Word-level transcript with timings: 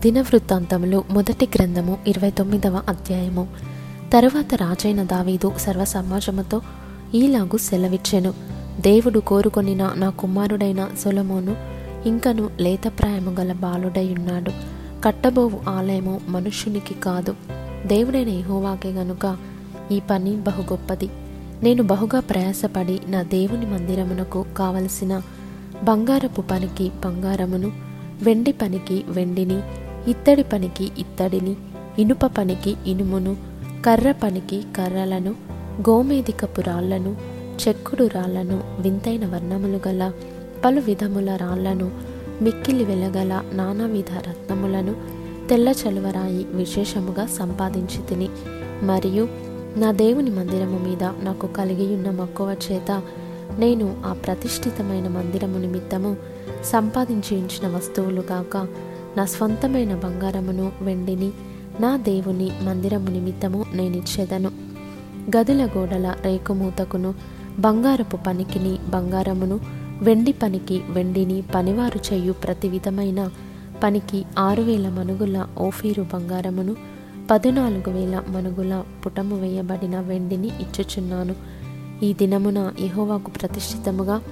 దినవృత్తాంతములు 0.00 1.04
మొదటి 1.10 1.48
గ్రంథము 1.54 1.98
ఇరవై 2.06 2.30
తొమ్మిదవ 2.30 2.82
అధ్యాయము. 2.88 3.48
తరువాత 4.12 4.54
రాజైన 4.54 5.02
దావీదు 5.02 5.52
సర్వ 5.56 5.84
సమాజముతో 5.84 6.60
ఈలాగు 7.14 7.56
సెలవిచ్చెను. 7.56 8.34
దేవుడు 8.80 9.18
కోరుకొనిన 9.18 9.92
నా 9.96 10.10
కుమారుడైన 10.10 10.88
సొలమోను 11.04 11.56
ఇంకను 12.06 12.50
లేతప్రాయము 12.60 13.30
గల 13.30 13.52
బాలుడై 13.52 14.14
ఉన్నాడు 14.18 14.50
కట్టబోవు 15.04 15.70
ఆలయము 15.70 16.20
మనుష్యునికి 16.28 16.94
కాదు. 16.94 17.34
దేవుడైన 17.86 18.28
ఇహోవాకే 18.28 18.88
గనుక 18.88 19.36
ఈ 19.92 20.00
పని 20.10 20.36
బహు 20.36 20.62
గొప్పది. 20.62 21.08
నేను 21.62 21.82
బహుగా 21.82 22.20
ప్రయాసపడి 22.20 23.00
నా 23.06 23.22
దేవుని 23.22 23.66
మందిరమునకు 23.66 24.46
కావలసిన 24.56 25.22
బంగారపు 25.84 26.40
పనికి 26.40 26.90
బంగారమును 27.04 27.72
వెండి 28.22 28.52
పనికి 28.52 29.04
వెండిని 29.08 29.60
ఇత్తడి 30.08 30.42
పనికి 30.42 30.90
ఇత్తడిని 30.98 31.56
ఇనుప 31.98 32.26
పనికి 32.26 32.76
ఇనుమును 32.86 33.36
కర్ర 33.86 34.12
పనికి 34.12 34.62
కర్రలను 34.76 35.34
గోమేదికపు 35.88 36.60
రాళ్ళను 36.60 37.16
చెక్కుడు 37.66 38.06
రాళ్ళను 38.06 38.62
వింతైన 38.80 39.26
వర్ణములు 39.26 39.80
గల 39.88 40.12
పలు 40.64 40.80
విధముల 40.80 41.30
రాళ్ళను 41.36 41.90
మిక్కిలి 42.42 42.84
వెలగల 42.84 43.42
నానావిధ 43.52 44.12
రత్నములను 44.28 44.94
తెల్ల 45.48 45.68
చలువరాయి 45.68 46.46
విశేషముగా 46.54 47.26
సంపాదించి 47.26 48.06
తిని 48.08 48.28
మరియు 48.82 49.28
నా 49.76 49.90
దేవుని 49.90 50.30
మందిరము 50.30 50.78
మీద 50.78 51.04
నాకు 51.04 51.46
కలిగియున్న 51.46 52.10
మక్కువ 52.10 52.56
చేత 52.70 53.02
నేను 53.58 53.96
ఆ 54.04 54.12
ప్రతిష్ఠితమైన 54.12 55.08
మందిరము 55.08 55.58
నిమిత్తము 55.58 56.16
సంపాదించి 56.64 57.42
వస్తువులు 57.74 58.20
కాక 58.20 58.66
నా 59.16 59.24
స్వంతమైన 59.24 59.94
బంగారమును 59.94 60.72
వెండిని 60.82 61.30
నా 61.80 61.96
దేవుని 61.96 62.50
మందిరము 62.62 63.10
నిమిత్తము 63.10 63.64
నేనిచ్చేదను. 63.74 64.50
గదుల 65.36 65.68
గోడల 65.78 66.14
రేకుమూతకును 66.20 67.14
బంగారపు 67.58 68.16
పనికిని 68.16 68.78
బంగారమును 68.90 69.60
వెండి 70.02 70.32
పనికి 70.32 70.82
వెండిని 70.90 71.42
పనివారు 71.54 72.12
చేయు 72.12 72.32
ప్రతి 72.32 72.68
విధమైన 72.68 73.30
పనికి 73.82 74.24
ఆరు 74.38 74.62
వేల 74.62 74.88
మనుగుల 74.88 75.46
ఓఫీరు 75.58 76.02
బంగారమును 76.02 76.76
పద్నాలుగు 77.30 77.90
వేల 77.90 78.22
మనుగుల 78.28 78.82
పుటము 79.06 79.40
వేయబడిన 79.40 80.00
వెండిని 80.00 80.46
ఇచ్చుచున్నాను. 80.46 81.34
ఈ 82.02 82.12
దినమున 82.12 82.72
యహోవాకు 82.80 83.30
ప్రతిష్ఠితముగా 83.30 84.22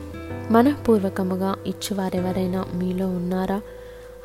మనఃపూర్వకముగా 0.50 1.54
ఇచ్చువారెవరైనా 1.66 2.64
మీలో 2.74 3.06
ఉన్నారా? 3.06 3.60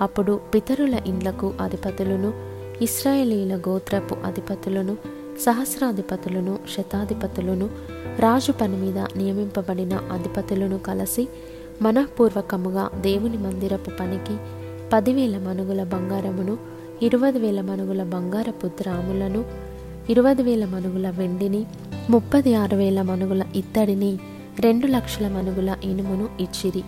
అప్పుడు 0.04 0.40
పితరుల 0.54 0.96
ఇండ్లకు 1.08 1.54
అధిపతులను 1.62 2.30
ఇస్రాయేలీల 2.82 3.56
గోత్రపు 3.68 4.16
అధిపతులను 4.26 4.94
సహస్రాధిపతులను 5.42 6.60
శతాధిపతులను 6.74 7.68
రాజు 8.20 8.52
పని 8.52 8.78
మీద 8.78 9.00
నియమింపబడిన 9.18 9.94
అధిపతులను 10.12 10.78
కలిసి 10.80 11.24
మనఃపూర్వకముగా 11.82 12.90
దేవుని 13.02 13.38
మందిరపు 13.38 13.92
పనికి 14.00 14.36
పదివేల 14.94 15.38
మనుగుల 15.38 15.84
బంగారమును 15.84 16.56
ఇరవై 17.02 17.32
వేల 17.32 17.62
మనుగుల 17.62 18.04
బంగారపు 18.04 18.68
ద్రాములను 18.80 19.42
ఇరవై 20.10 20.36
వేల 20.42 20.66
మనుగుల 20.66 21.10
వెండిని 21.10 21.62
ముప్పది 22.10 22.56
ఆరు 22.56 22.76
వేల 22.76 23.02
మనుగుల 23.02 23.44
ఇత్తడిని 23.56 24.12
రెండు 24.60 24.88
లక్షల 24.88 25.28
మనుగుల 25.28 25.76
ఇనుమును 25.84 26.28
ఇచ్చిరి. 26.40 26.84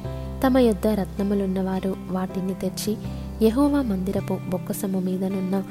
తమ 0.46 0.58
యొద్ద 0.58 0.88
రత్నములున్నవారు 0.88 1.96
వాటిని 2.10 2.54
తెచ్చి 2.54 2.98
యహోవా 3.42 3.82
మందిరపు 3.82 4.38
బొక్కసము 4.50 5.00
మీదనున్న 5.00 5.64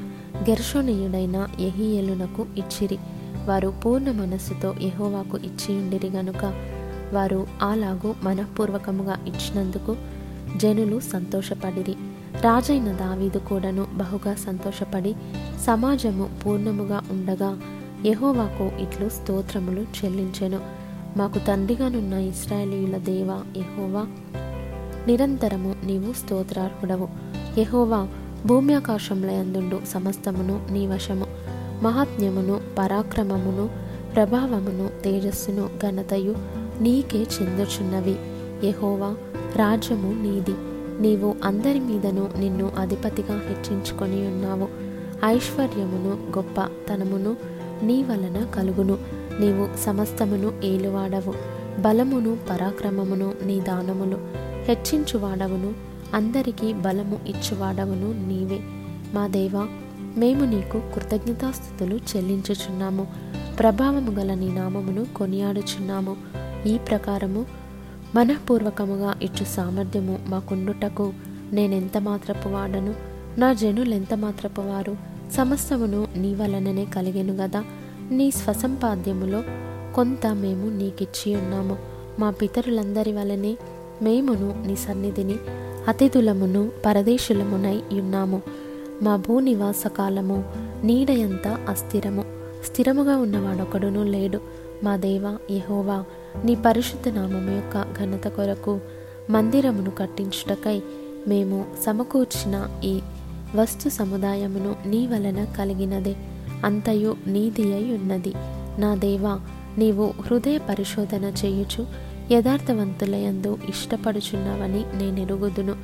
గెర్షోనీయుడైన 0.49 1.47
ఎహియలునకు 1.59 2.45
ఇచ్చిరి. 2.57 2.97
వారు 3.45 3.73
పూర్ణ 3.85 4.11
మనస్సుతో 4.11 4.75
యెహోవాకు 4.81 5.37
ఇచ్చియుండిరి 5.37 6.09
గనుక 6.09 6.53
వారు 7.13 7.47
అలాగూ 7.61 8.13
మనఃపూర్వకముగా 8.23 9.17
ఇచ్చినందుకు 9.27 9.95
జనులు 10.57 10.99
సంతోషపడిరి. 10.99 11.95
రాజైన 12.41 12.91
దావీదు 12.91 13.37
కూడాను 13.37 13.87
బహుగా 13.93 14.35
సంతోషపడి 14.35 15.15
సమాజము 15.65 16.29
పూర్ణముగా 16.45 17.01
ఉండగా 17.11 17.57
యహోవాకు 18.05 18.71
ఇట్లు 18.81 19.09
స్తోత్రములు 19.09 19.81
చెల్లించెను. 19.81 20.59
మాకు 21.17 21.39
తండ్రిగానున్న 21.39 22.13
ఇస్రాయేలీయుల 22.13 22.97
దేవ 22.97 23.43
యహోవా 23.57 24.05
నిరంతరము 25.07 25.75
నీవు 25.83 26.13
స్తోత్రార్హుడవు. 26.13 27.07
యహోవా 27.59 28.07
భూమి 28.45 28.73
ఆకాశములయందుండు 28.73 29.79
సమస్తమును 29.87 30.65
నీ 30.71 30.87
వశము. 30.87 31.25
మహాత్మ్యమును 31.81 32.61
పరాక్రమమును 32.77 33.69
ప్రభావమును 34.15 35.03
తేజస్సును 35.03 35.69
ఘనతయు 35.83 36.35
నీకే 36.81 37.17
చెందుచున్నవి. 37.17 38.15
యహోవా 38.67 39.15
రాజ్యము 39.55 40.21
నీది. 40.21 40.55
నీవు 41.01 41.35
అందరి 41.43 41.79
మీదను 41.79 42.29
నిన్ను 42.39 42.71
అధిపతిగా 42.77 43.41
హెచ్చించుకొని 43.49 44.27
ఉన్నావు. 44.27 44.67
ఐశ్వర్యమును 45.25 46.37
గొప్ప 46.37 46.61
తనమును 46.61 47.37
నీ 47.83 48.03
వలన 48.03 48.45
కలుగును. 48.55 49.14
నీవు 49.39 49.77
సమస్తమును 49.85 50.61
ఏలువాడవు. 50.63 51.33
బలమును 51.81 52.37
పరాక్రమమును 52.49 53.33
నీ 53.45 53.59
దానములు 53.59 54.17
హెచ్చించువాడవును. 54.63 55.73
అందరికీ 56.13 56.73
బలము 56.73 57.19
ఇచ్చువాడవును 57.27 58.27
నీవే. 58.27 58.59
మా 59.13 59.27
దేవా 59.27 59.67
మేము 60.17 60.45
నీకు 60.45 60.81
కృతజ్ఞతాస్థుతులు 60.95 61.95
చెల్లించుచున్నాము. 61.95 63.07
ప్రభావము 63.59 64.11
గల 64.11 64.33
నీ 64.33 64.49
నామమును 64.49 65.05
కొనియాడుచున్నాము. 65.05 66.17
ఈ 66.67 66.77
ప్రకారము 66.77 67.45
మనఃపూర్వకముగా 68.15 69.15
ఇచ్చు 69.21 69.45
సామర్థ్యము 69.45 70.19
మాకుండుటకు 70.27 71.13
నేనెంత 71.51 71.97
మాత్రపు 71.97 72.49
వాడను? 72.49 72.95
నా 73.37 73.53
జనులెంత 73.53 74.13
మాత్రపు 74.13 74.61
వారు? 74.61 74.97
సమస్తమును 75.33 76.07
నీ 76.15 76.35
వలననే 76.35 76.85
కలిగెను 76.85 77.33
గదా. 77.33 77.63
నీ 78.11 78.31
స్వసంపాద్యములో 78.31 79.43
కొంత 79.95 80.27
మేము 80.27 80.69
నీకిచ్చి 80.69 81.35
ఉన్నాము. 81.35 81.77
మా 82.19 82.29
పితరులందరి 82.31 83.13
వలనే 83.13 83.57
మేమును 84.01 84.63
నీ 84.67 84.75
సన్నిధిని 84.75 85.35
అతిథులమును 85.87 86.71
పరదేశులమునై 86.85 87.99
ఉన్నాము. 87.99 88.41
మా 89.01 89.15
భూనివాస 89.15 89.87
కాలము 89.87 90.43
నీడయంతా 90.83 91.65
అస్థిరము. 91.69 92.25
స్థిరముగా 92.65 93.17
ఉన్నవాడొకడును 93.17 94.03
లేడు. 94.03 94.39
మా 94.83 94.95
దేవ 94.95 95.37
యహోవా 95.51 96.03
నీ 96.45 96.55
పరిశుద్ధ 96.55 97.09
నామము 97.09 97.55
యొక్క 97.55 97.99
ఘనత 97.99 98.27
కొరకు 98.27 98.79
మందిరమును 99.29 99.91
కట్టించుటకై 99.91 100.81
మేము 101.27 101.65
సమకూర్చిన 101.85 102.67
ఈ 102.83 102.99
వస్తు 103.55 103.89
సముదాయమును 103.89 104.75
నీ 104.85 105.07
వలన 105.07 105.47
కలిగినదే. 105.57 106.15
అంతయు 106.65 107.15
నీది 107.27 107.73
అయి 107.73 107.97
ఉన్నది. 107.97 108.33
నా 108.79 108.95
దేవా 108.95 109.39
నీవు 109.77 110.13
హృదయ 110.21 110.57
పరిశోధన 110.57 111.33
చేయుచు 111.45 111.85
యథార్థవంతులయందు 112.31 113.57
ఇష్టపడుచున్నావని 113.69 114.81
నేనెరుగుదును. 114.97 115.75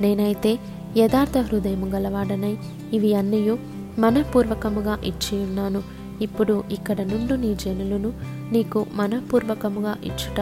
నేనైతే 0.00 0.58
యథార్థ 0.96 1.38
హృదయము 1.38 1.86
గలవాడనై 1.86 2.56
ఇవి 2.92 3.14
అన్నయు 3.14 3.58
మనపూర్వకముగా 3.98 4.98
ఇచ్చి 5.04 5.42
ఉన్నాను. 5.42 5.82
ఇప్పుడు 6.22 6.64
ఇక్కడ 6.72 7.00
నుండు 7.00 7.34
నీ 7.34 7.54
జనులను 7.54 8.12
నీకు 8.52 8.86
మనపూర్వకముగా 8.94 9.96
ఇచ్చుట 10.04 10.40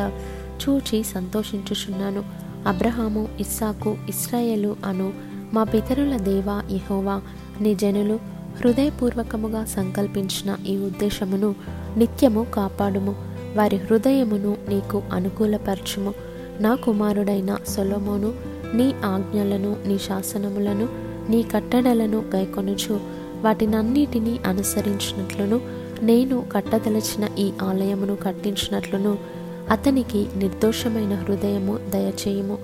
చూచి 0.62 1.04
సంతోషించుచున్నాను. 1.04 2.22
అబ్రహాము 2.68 3.28
ఇస్సాకు 3.40 3.96
ఇస్రాయేలు 4.08 4.76
అను 4.84 5.12
మా 5.54 5.64
పితరుల 5.64 6.16
దేవా 6.16 6.62
ఇహోవా 6.70 7.20
నీ 7.60 7.74
జనులు 7.74 8.18
హృదయపూర్వకముగా 8.60 9.64
సంకల్పించిన 9.64 10.56
ఈ 10.66 10.76
ఉద్దేశమును 10.76 11.54
నిత్యము 11.96 12.46
కాపాడుము. 12.54 13.14
వారి 13.56 13.76
హృదయమును 13.76 14.56
నీకు 14.68 15.02
అనుకూలపరచుము. 15.12 16.14
నా 16.60 16.74
కుమారుడైన 16.74 17.58
సొలమోను 17.68 18.32
నీ 18.74 18.94
ఆజ్ఞలను 19.04 19.76
నీ 19.86 19.98
శాసనములను 19.98 20.88
నీ 21.30 21.42
కట్టడలను 21.42 22.22
గైకొనుచు. 22.34 23.00
వాటినన్నిటినీ 23.40 24.40
అనుసరించినట్లును 24.46 25.60
నేను 26.02 26.44
కట్టదలచిన 26.52 27.28
ఈ 27.38 27.52
ఆలయమును 27.62 28.16
కట్టించినట్లును. 28.16 29.18
అతనికి 29.70 30.26
నిర్దోషమైన 30.36 31.14
హృదయము 31.14 31.78
దయచేయము. 31.90 32.58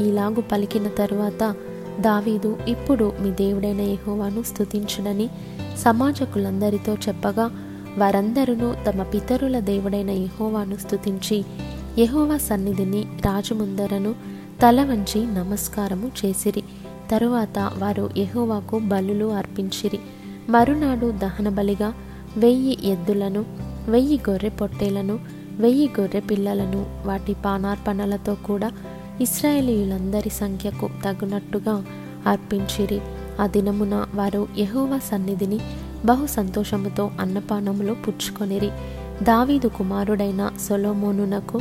ఈలాగు 0.00 0.40
పలికిన 0.40 0.88
తరువాత 0.88 1.54
దావీదు 2.00 2.58
ఇప్పుడు 2.68 3.12
మీ 3.20 3.30
దేవుడైన 3.30 3.80
యహోవాను 3.80 4.42
స్థుతించుడని 4.42 5.28
సమాజకులందరితో 5.78 6.94
చెప్పగా 6.94 7.50
వారందరూ 7.98 8.54
తమ 8.54 9.02
పితరుల 9.02 9.58
దేవుడైన 9.58 10.10
యహోవాను 10.10 10.76
స్థుతించి 10.76 11.44
యహోవా 11.98 12.36
సన్నిధిని 12.36 13.02
రాజు 13.02 13.54
ముందరను 13.54 14.14
తల 14.62 14.84
వంచి 14.84 15.26
నమస్కారము 15.26 16.10
చేసిరి. 16.24 16.62
తరువాత 17.10 17.70
వారు 17.78 18.10
యహోవాకు 18.16 18.78
బలులు 18.78 19.24
అర్పించిరి. 19.24 19.98
మరునాడు 20.48 21.10
దహన 21.10 21.48
బలిగా 21.48 21.94
వెయ్యి 22.36 22.78
ఎద్దులను 22.84 23.44
వెయ్యి 23.88 24.20
గొర్రె 24.30 24.48
పొట్టేలను 24.48 25.18
వెయ్యి 25.58 25.90
గొర్రె 26.00 26.20
పిల్లలను 26.20 26.86
వాటి 27.06 27.36
పానార్పణలతో 27.44 28.34
కూడా 28.34 28.70
ఇస్రాయేలీయులందరి 29.20 30.30
సంఖ్యకు 30.30 30.90
తగినట్టుగా 31.04 31.84
అర్పించిరి. 32.26 33.00
ఆ 33.40 33.46
దినమున 33.46 34.06
వారు 34.14 34.48
యెహోవా 34.58 34.98
సన్నిధిని 34.98 35.58
బహు 36.04 36.26
సంతోషముతో 36.26 37.10
అన్నపానములో 37.20 37.94
పుచ్చుకొనిరి. 37.94 38.70
దావీదు 39.22 39.68
కుమారుడైన 39.68 40.50
సొలోమోనునకు 40.68 41.60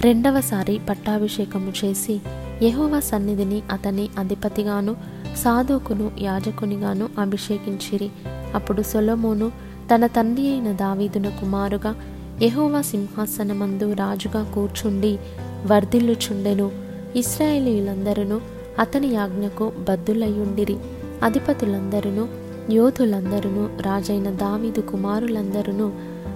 రెండవసారి 0.00 0.80
పట్టాభిషేకము 0.88 1.72
చేసి 1.84 2.20
యహోవ 2.62 3.00
సన్నిధిని 3.00 3.62
అతని 3.70 4.08
అధిపతిగాను 4.18 4.96
సాధుకును 5.36 6.10
యాజకునిగాను 6.18 7.08
అభిషేకించిరి. 7.18 8.10
అప్పుడు 8.54 8.82
సొలోమోను 8.82 9.52
తన 9.94 10.06
తండ్రి 10.06 10.50
అయిన 10.50 10.72
దావీదున 10.72 11.28
కుమారుగా 11.28 11.94
యెహోవా 12.42 12.80
సింహాసనమందు 12.82 13.92
రాజుగా 13.92 14.42
కూర్చుండి 14.54 15.18
వర్ధిల్లుచుండెను. 15.70 16.70
ఇస్రాయేలీలందరూ 17.16 18.40
అతని 18.78 19.06
యాజ్ఞకు 19.06 19.72
బద్దులయ్యుండిరి. 19.88 20.76
అధిపతులందరూ 21.22 22.28
యోధులందరూ 22.70 23.68
రాజైన 23.82 24.30
దావీదు 24.30 24.80
కుమారులందరూ 24.80 25.88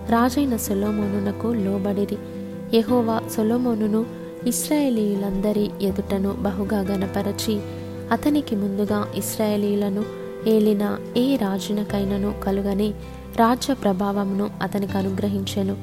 రాజైన 0.09 0.57
సొలోమోనునకు 0.57 1.47
లోబడిరి. 1.47 2.17
యహోవా 2.77 3.21
సొలోమోనును 3.37 4.07
ఇస్రాయేలీయులందరి 4.47 5.71
ఎదుటను 5.83 6.33
బహుగా 6.33 6.81
గనపరచి 6.81 7.61
అతనికి 8.13 8.57
ముందుగా 8.57 9.09
ఇస్రాయేలీలను 9.15 10.05
ఏలిన 10.47 10.97
ఏ 11.17 11.37
రాజునకైనను 11.37 12.35
కలుగని 12.45 12.95
రాజ్య 13.37 13.75
ప్రభావమును 13.75 14.51
అతనికి 14.63 14.99
అనుగ్రహించెను. 14.99 15.77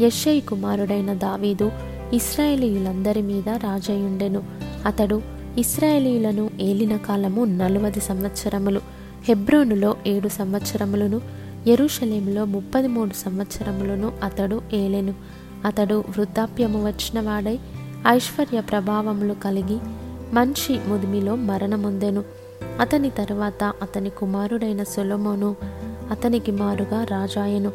యశ్ఐ 0.00 0.40
కుమారుడైన 0.40 1.12
దావీదు 1.12 1.70
ఇస్రాయేలీయులందరి 2.12 3.22
మీద 3.22 3.48
రాజయుండెను. 3.48 4.42
అతడు 4.86 5.22
ఇస్రాయేలీయులను 5.58 6.50
ఏలిన 6.60 6.96
కాలము 6.96 7.44
నలువది 7.44 8.00
సంవత్సరములు 8.00 8.80
హెబ్రోనులో 9.24 9.96
ఏడు 10.06 10.28
సంవత్సరములను 10.28 11.20
ఎరుషలేములో 11.66 12.44
ముప్పది 12.44 12.88
మూడు 12.88 13.10
సంవత్సరములను 13.10 14.12
అతడు 14.22 14.62
ఏలెను. 14.72 15.14
అతడు 15.64 15.94
వృద్ధాప్యము 15.94 16.86
వచ్చినవాడై 16.86 17.58
ఐశ్వర్య 18.08 18.60
ప్రభావములు 18.60 19.34
కలిగి 19.34 19.78
మంచి 20.32 20.80
ముదిమిలో 20.86 21.34
మరణముందెను. 21.34 22.24
అతని 22.80 23.10
తరువాత 23.10 23.72
అతని 23.82 24.10
కుమారుడైన 24.10 24.82
సొలొమోను 24.82 25.56
అతనికి 26.10 26.52
మారుగా 26.52 27.04
రాజాయను. 27.04 27.68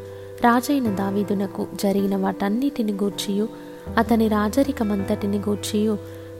రాజైన 0.43 0.95
దావీదునకు 0.95 1.67
జరిగిన 1.75 2.15
వాటన్నిటిని 2.15 2.91
గూర్చియు 2.91 3.66
అతని 3.97 4.27
రాజరికమంతటిని 4.27 5.39
గూర్చియు 5.39 5.93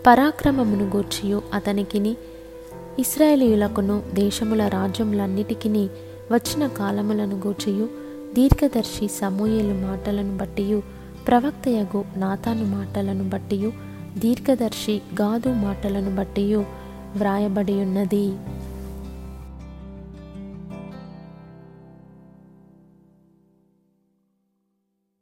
పరాక్రమమును 0.08 0.86
గూర్చియు 0.90 1.42
అతనికిని 1.54 2.14
ఇస్రాయేలీయులకును 3.00 4.04
దేశముల 4.14 4.68
రాజ్యములన్నిటికిని 4.68 5.86
వచ్చిన 6.32 6.68
కాలములను 6.68 7.36
గూర్చియు 7.36 7.88
దీర్ఘదర్శి 8.34 9.08
సమూయేలు 9.08 9.76
మాటలను 9.88 10.38
బట్టియు 10.38 10.80
ప్రవక్తయగు 11.28 12.02
నాతాను 12.18 12.66
మాటలను 12.66 13.24
బట్టియు 13.30 13.70
దీర్ఘదర్శి 14.18 15.02
గాదు 15.22 15.50
మాటలను 15.50 16.16
బట్టియు 16.16 16.62
వ్రాయబడి 17.18 17.74
ఉన్నది 17.82 18.26